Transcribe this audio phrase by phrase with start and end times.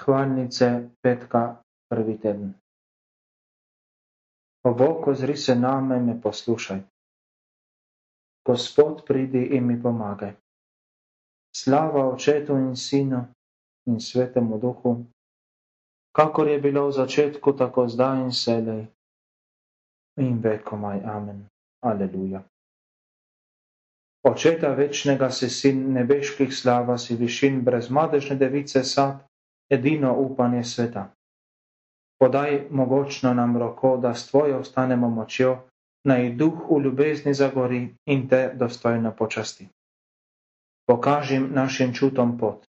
[0.00, 2.54] hvalnice petka prvi teden.
[4.64, 6.80] O Bog, ozri se name in me poslušaj.
[8.46, 10.32] Gospod, pridi in mi pomagaj.
[11.56, 13.24] Slava očetu in sinu
[13.86, 15.04] in svetemu duhu,
[16.16, 18.86] kakor je bilo v začetku, tako zdaj in selej.
[20.16, 21.46] In vekomaj amen.
[21.82, 22.42] Aleluja.
[24.22, 29.26] Očeta večnega si sin nebeških slava, si višin brezmadežne device sad,
[29.72, 31.08] edino upanje sveta.
[32.20, 35.56] Podaj mogočno nam roko, da s tvojo ostanemo močjo,
[36.04, 39.68] naj duh v ljubezni zagori in te dostojno počasti.
[40.86, 42.66] Pokažim našim čutom pot.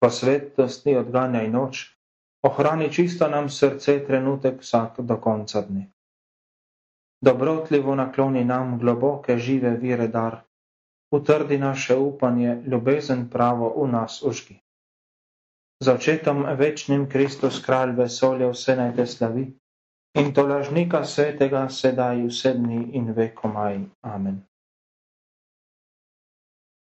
[0.00, 1.84] Po svetosti odganjaj noč,
[2.42, 5.86] ohrani čisto nam srce trenutek vsak do konca dne.
[7.20, 10.40] Dobrotljivo nakloni nam globoke žive vire dar,
[11.12, 14.60] utrdi naše upanje, ljubezen pravo v nas užgi.
[15.84, 19.44] Z očetom večnim Kristus kralj vesolja vse naj te slavi
[20.16, 23.80] in to lažnika svetega sedaj vse dni in vekomaj.
[24.02, 24.40] Amen.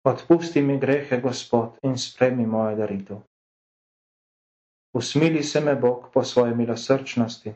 [0.05, 3.17] Odpusti mi grehe, Gospod, in spremi moje daritev.
[4.95, 7.55] Usmili se me Bog po svoje milosrčnosti.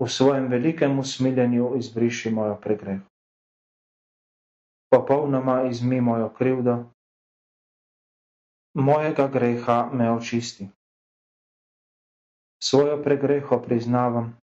[0.00, 3.10] V svojem velikem usmiljenju izbriši mojo pregreho
[4.90, 6.84] popolnoma izmi mojo krivdo,
[8.74, 10.68] mojega greha me očisti.
[12.62, 14.36] Svojo pregreho priznavam,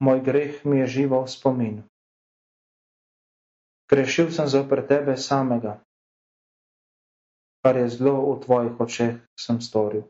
[0.00, 1.82] moj greh mi je živo v spominu.
[3.90, 5.80] Grešil sem zopr tebe samega,
[7.62, 10.06] kar je zlo v tvojih očeh sem storil.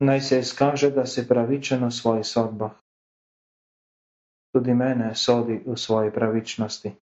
[0.00, 2.74] Naj se izkaže, da si pravičen v svojih sodbah
[4.54, 6.94] tudi mene sodi v svoji pravičnosti.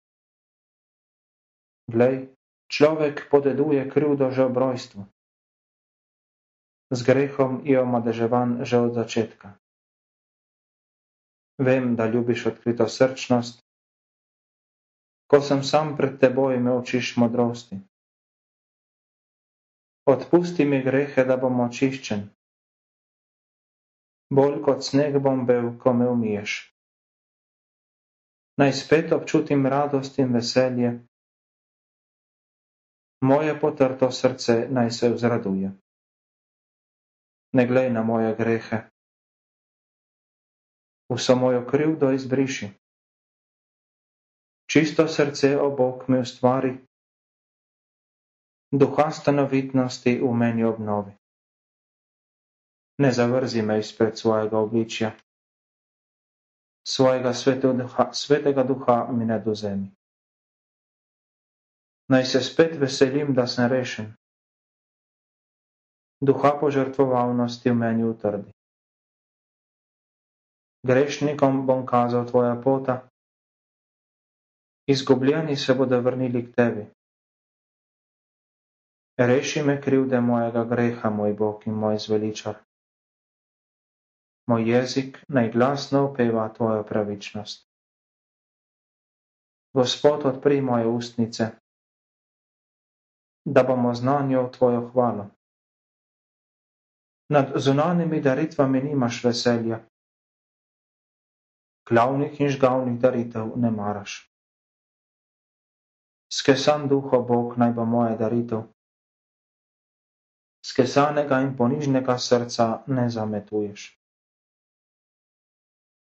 [1.91, 2.31] Glej,
[2.71, 5.03] človek podeduje krivdo že ob rojstvu.
[6.91, 9.59] Z grehom je omadeževan že od začetka.
[11.59, 13.59] Vem, da ljubiš odkrito srčnost.
[15.27, 17.79] Ko sem sam pred teboj, me učiš modrosti.
[20.09, 22.25] Odpusti mi grehe, da bom očiščen.
[24.33, 26.71] Bolj kot sneg bom bil, ko me umiješ
[28.61, 30.89] naj spet občutim radost in veselje.
[33.21, 35.71] Moje potrto srce naj se vzraduje.
[37.53, 38.89] Ne glej na moje grehe.
[41.11, 42.71] Vso mojo krivdo izbriši.
[44.71, 46.77] Čisto srce o Bog mi ustvari.
[48.71, 51.11] Duha stanovitnosti v meni obnovi.
[52.97, 55.11] Ne zavrzi me izpred svojega obličja
[56.87, 59.91] svojega svetega duha, svetega duha mi ne dozemi.
[62.11, 64.09] Naj se spet veselim, da sem rešen.
[66.21, 68.51] Duha požrtvovalnosti v meni utrdi.
[70.87, 72.97] Grešnikom bom kazal tvoja pota,
[74.89, 76.83] izgubljeni se bodo vrnili k tebi.
[79.17, 82.59] Reši me krivde mojega greha, moj Bog in moj zveličar
[84.51, 87.67] moj jezik naj glasno opeva tvojo pravičnost.
[89.73, 91.47] Gospod, odpri moje ustnice,
[93.45, 95.29] da bomo znanjo tvojo hvalo.
[97.29, 99.79] Nad zunanimi daritvami nimaš veselja,
[101.89, 104.27] glavnih in žgavnih daritev ne maraš.
[106.33, 108.61] Skesan duho Bog naj bo moje daritev.
[110.65, 113.97] Skesanega in ponižnega srca ne zametuješ.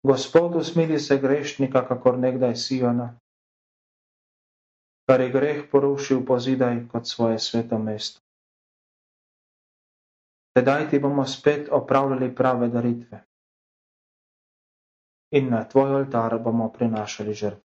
[0.03, 3.20] Gospod usmili se grešnika, kakor nekdaj Siona,
[5.07, 8.19] kar je greh porušil pozidaj kot svoje sveto mesto.
[10.53, 13.23] Tedaj ti bomo spet opravljali prave daritve
[15.31, 17.63] in na tvoj oltar bomo prinašali žrtve.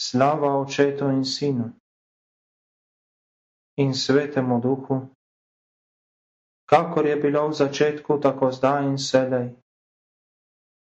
[0.00, 1.70] Slava očetu in sinu
[3.76, 5.00] in svetemu duhu,
[6.70, 9.52] kakor je bilo v začetku, tako zdaj in sedaj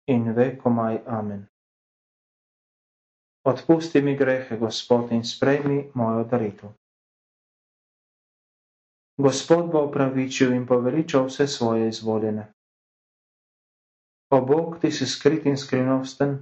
[0.07, 1.52] in vekomaj amen.
[3.45, 6.71] Odpusti mi grehe, Gospod, in sprejmi mojo daritev.
[9.19, 12.53] Gospod bo opravičil in poveličal vse svoje izvoljene.
[14.31, 16.39] O Bog, ti si skrit in skrivnosten,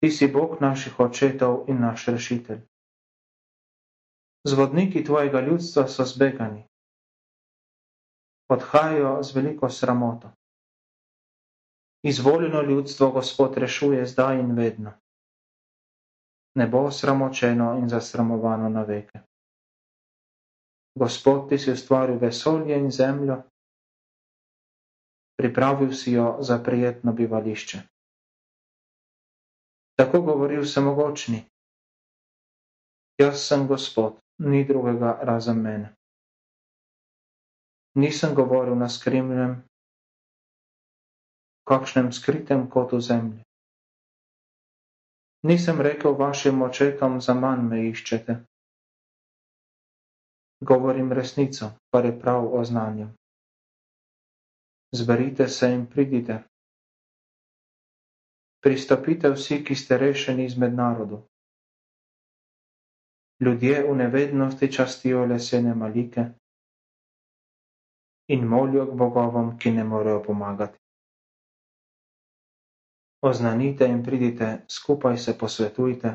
[0.00, 2.62] ti si Bog naših očetov in naš rešitelj.
[4.48, 6.64] Zvodniki tvojega ljudstva so zbegani,
[8.48, 10.32] odhajajo z veliko sramoto.
[12.02, 15.01] Izvoljeno ljudstvo Gospod rešuje zdaj in vedno.
[16.54, 19.20] Ne bo sramočeno in zasramovano na veke.
[20.94, 23.38] Gospod, ti si ustvaril vesolje in zemljo,
[25.34, 27.78] pripravil si jo za prijetno bivališče.
[29.94, 31.44] Tako govori vsemogočni.
[33.18, 35.94] Jaz sem Gospod, ni drugega razen mene.
[37.94, 39.56] Nisem govoril na skrimljem,
[41.64, 43.42] kakšnem skritem kotu zemlje.
[45.42, 48.36] Nisem rekel vašim očetom, za manj me iščete.
[50.62, 53.08] Govorim resnico, kar je prav o znanju.
[54.94, 56.42] Zberite se in pridite.
[58.62, 61.24] Pristopite vsi, ki ste rešeni izmed narodov.
[63.42, 66.28] Ljudje v nevednosti častijo lesene malike
[68.28, 70.81] in molijo k bogovom, ki ne morejo pomagati.
[73.22, 76.14] Oznanite in pridite, skupaj se posvetujte.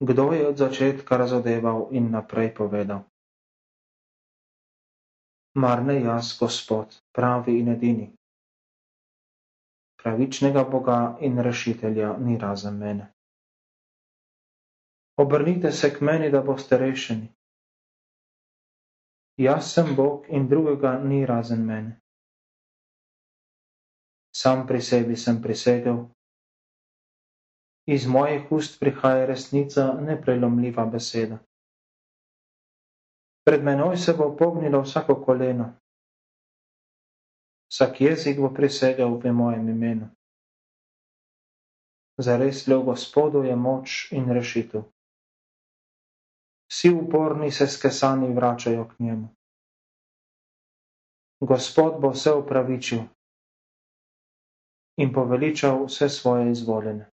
[0.00, 3.04] Kdo je od začetka razodeval in naprej povedal?
[5.54, 8.10] Mar ne jaz, Gospod, pravi in edini.
[9.96, 13.14] Pravičnega Boga in rešitelja ni razen mene.
[15.16, 17.28] Obrnite se k meni, da boste rešeni.
[19.36, 22.00] Jaz sem Bog in drugega ni razen mene.
[24.34, 26.04] Sam pri sebi sem prisegel.
[27.86, 31.38] Iz mojih ust prihaja resnica, neprelomljiva beseda.
[33.44, 35.68] Pred menoj se bo pognilo vsako koleno.
[37.70, 40.08] Vsak jezik bo prisegel v mojem imenu.
[42.18, 44.84] Zares le v Gospodu je moč in rešitev
[46.74, 49.28] vsi uporni se skesani vračajo k njemu.
[51.40, 52.98] Gospod bo vse upravičil
[54.96, 57.10] in poveličal vse svoje izvoljene.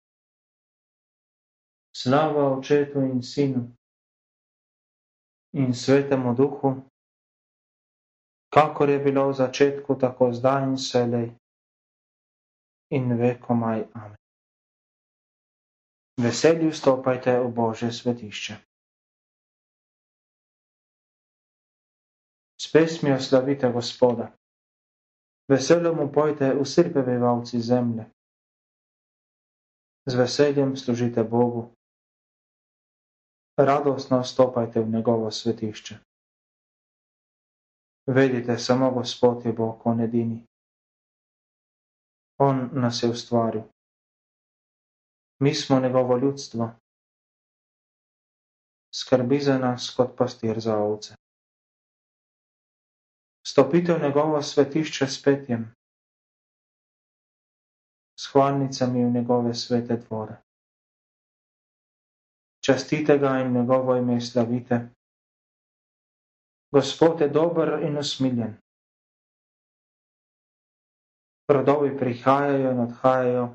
[1.96, 3.68] Slava očetu in sinu
[5.54, 6.76] in svetemu duhu,
[8.54, 11.30] kakor je bilo v začetku, tako zdaj in selej
[12.90, 13.86] in vekomaj.
[13.94, 14.18] Amen.
[16.20, 18.56] Veselju stopajte v Božje svetišče.
[22.60, 24.39] S pesmijo slavite Gospoda.
[25.50, 28.06] Veseljo mu pojte vsi prebivalci zemlje.
[30.06, 31.72] Z veseljem služite Bogu.
[33.58, 35.98] Radostno stopajte v njegovo svetišče.
[38.08, 40.46] Vedite, samo Gospod je Bog, on edini.
[42.38, 43.62] On nas je ustvaril.
[45.40, 46.72] Mi smo njegovo ljudstvo.
[48.96, 51.16] Skrbi za nas kot pastir za ovce.
[53.50, 55.62] Stopite v njegovo svetišče s petjem,
[58.20, 60.36] s hvalnicami v njegove svete dvore.
[62.66, 64.90] Častite ga in njegovo ime slavite.
[66.72, 68.54] Gospod je dober in usmiljen.
[71.50, 73.48] Rodovi prihajajo in odhajajo,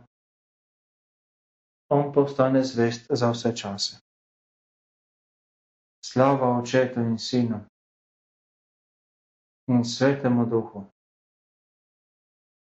[1.88, 4.00] on postane zvest za vse čase.
[6.04, 7.62] Slava očetu in sinu
[9.66, 10.84] in svetemu duhu.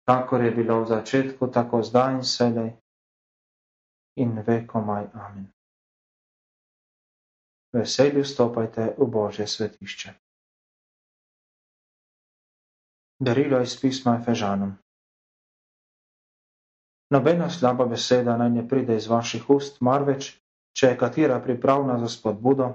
[0.07, 2.71] Kakor je bilo v začetku, tako zdaj in sedaj
[4.17, 5.11] in vekomaj.
[5.13, 5.51] Amen.
[7.73, 10.15] Veselju stopajte v Božje svetišče.
[13.21, 14.77] Darilo iz pisma Efežanom.
[17.11, 20.37] Nobena slaba beseda naj ne pride iz vaših ust, marveč,
[20.77, 22.73] če je katera pripravna za spodbudo,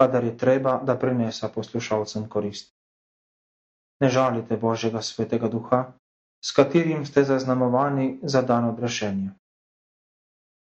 [0.00, 2.77] kadar je treba, da prinesa poslušalcem korist
[4.00, 5.92] ne žalite Božjega svetega duha,
[6.44, 9.30] s katerim ste zaznamovani za dan odrešenja.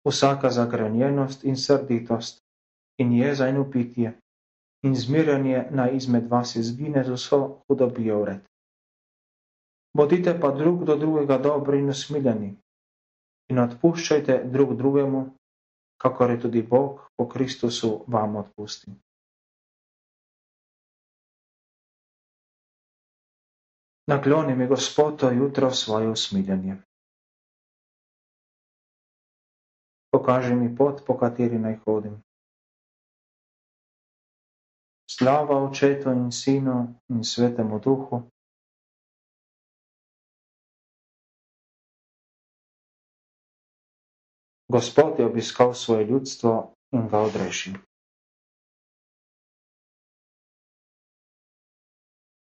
[0.08, 2.42] Vsaka zagrenjenost in srditost
[2.98, 4.18] in jeza in upitje
[4.82, 7.38] in zmirjanje naj izmed vas izgine z vso
[7.68, 8.40] hudobijo vred.
[9.94, 12.50] Bodite pa drug do drugega dobri in usmiljeni
[13.52, 15.22] in odpuščajte drug drugemu,
[16.02, 18.94] kakor je tudi Bog po Kristusu vam odpustil.
[24.06, 26.76] Nakloni mi, Gospod, to jutro svoje usmiljenje.
[30.12, 32.22] Pokaži mi pot, po kateri naj hodim.
[35.08, 36.76] Slava Očetu in Sinu
[37.08, 38.22] in Svetemu Duhu.
[44.68, 46.52] Gospod je obiskal svoje ljudstvo
[46.92, 47.74] in ga odrešil.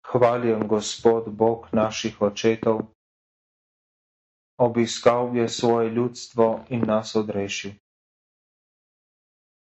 [0.10, 2.80] Hvaljen Gospod Bog naših očetov,
[4.58, 7.72] obiskal je svoje ljudstvo in nas odrešil.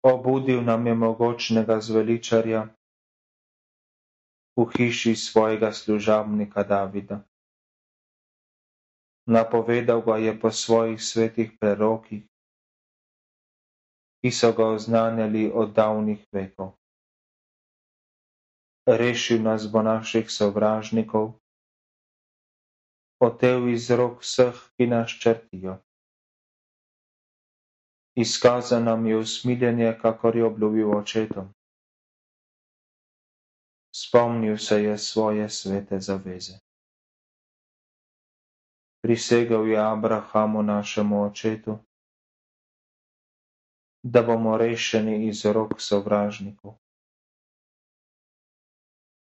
[0.02, 2.64] Obudil nam je mogočnega zveličarja
[4.56, 7.20] v hiši svojega služabnika Davida.
[9.28, 12.24] Napovedal ga je po svojih svetih prerokih,
[14.24, 16.72] ki so ga oznanjali od davnih vekov.
[18.88, 21.36] Rešil nas bo naših sovražnikov,
[23.20, 25.76] otev iz rok vseh, ki nas črtijo.
[28.16, 31.52] Izkazal nam je usmiljenje, kakor je obljubil očetom
[33.98, 36.58] spomnil se je svoje svete zaveze.
[39.02, 41.78] Prisegel je Abrahamu našemu očetu,
[44.02, 46.74] da bomo rešeni iz rok sovražnikov.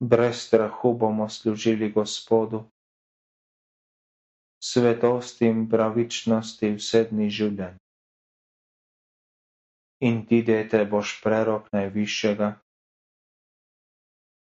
[0.00, 2.64] Brez strahu bomo služili Gospodu,
[4.62, 7.78] svetosti in pravičnosti vse dni življenja.
[10.02, 12.52] In ti, dete, boš prerok najvišjega,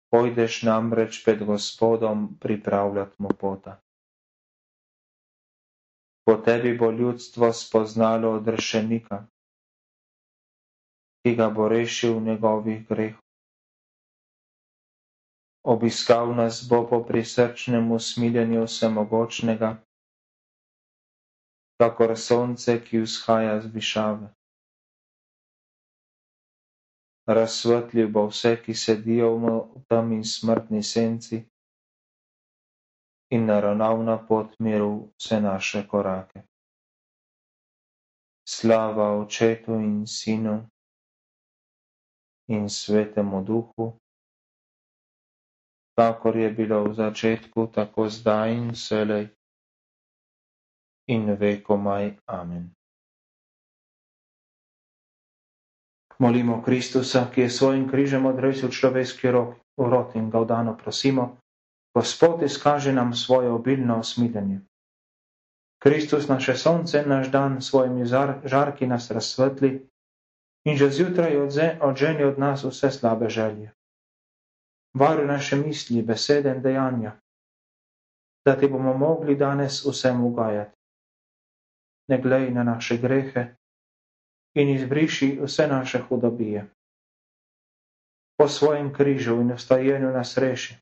[0.09, 3.75] Pojdeš namreč pred Gospodom pripravljat mu pota.
[6.25, 9.19] Po tebi bo ljudstvo spoznalo odrešenika,
[11.21, 13.28] ki ga bo rešil njegovih grehov.
[15.69, 19.75] Obiskal nas bo po prisrčnem usmiljenju vsemogočnega,
[21.83, 24.33] kakor sonce, ki vzhaja z višave
[27.29, 31.45] razsvetlil bo vse, ki sedijo v tem in smrtni senci,
[33.31, 36.43] in naravnal na pot miru vse naše korake.
[38.49, 40.65] Slava Očetu in Sinu
[42.49, 43.93] in Svetemu Duhu,
[45.99, 49.27] kakor je bilo v začetku, tako zdaj in vselej
[51.11, 52.23] in vekomaj.
[52.31, 52.71] Amen.
[56.19, 61.39] Molimo Kristusa, ki je svojim križem odresil človeški rok, urod in ga vdano prosimo,
[61.99, 64.61] Gospod izkaže nam svoje obilno osmiljenje.
[65.83, 68.05] Kristus naše sonce, naš dan svojimi
[68.45, 69.89] žarki nas razsvetli
[70.65, 71.37] in že zjutraj
[71.81, 73.73] odženi od nas vse slabe želje.
[74.95, 77.13] Varuj naše misli, besede in dejanja,
[78.45, 80.77] da ti bomo mogli danes vsem ugajati.
[82.09, 83.55] Ne glej na naše grehe,
[84.55, 86.67] in izbriši vse naše hudobije.
[88.39, 90.77] Po svojem križu in vstajenju nas reši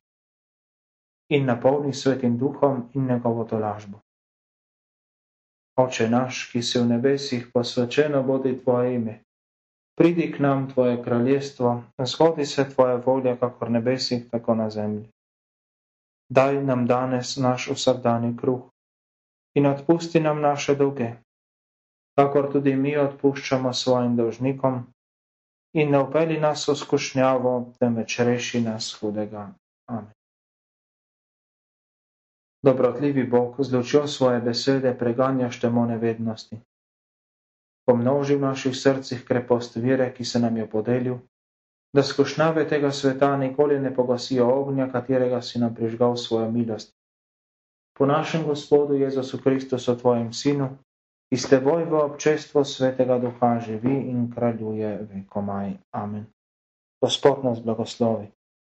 [1.29, 3.99] in napolni svetim duhom in njegovo tolažbo.
[5.77, 9.23] Oče naš, ki si v nebesih, posvečeno bodi tvoje ime.
[9.97, 15.09] Pridi k nam tvoje kraljestvo, zgodi se tvoja volja, kakor nebesih, tako na zemlji.
[16.29, 18.67] Daj nam danes naš vsakdani kruh
[19.57, 21.07] in odpusti nam naše dolge,
[22.19, 24.83] kakor tudi mi odpuščamo svojim dolžnikom,
[25.73, 29.49] in ne upeli nas v skušnjavo, temveč reši nas hudega.
[29.89, 30.13] Amen.
[32.65, 36.57] Dobrotljivi Bog, z lučjo svoje besede preganjaš temo nevednosti.
[37.87, 41.19] Pomnoži v naših srcih krepost vire, ki se nam je podelil,
[41.95, 46.91] da skušnjave tega sveta nikoli ne pogasijo ognja, katerega si nam prižgal svojo milost.
[47.97, 50.69] Po našem Gospodu Jezusu Kristusu, tvojem Sinu,
[51.31, 55.73] ki s teboj v občestvu svetega duha živi in kraljuje vekomaj.
[55.91, 56.27] Amen.
[57.01, 58.27] Gospod nas blagoslovi,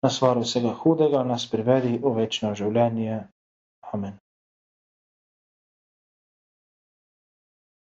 [0.04, 3.24] nas varu vsega hudega, nas privedi v večno življenje.
[3.94, 4.18] Amen.